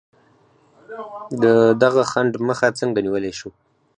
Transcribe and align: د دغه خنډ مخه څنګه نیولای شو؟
د 1.43 1.45
دغه 1.83 2.03
خنډ 2.11 2.33
مخه 2.47 2.67
څنګه 2.79 2.99
نیولای 3.05 3.33
شو؟ 3.39 3.49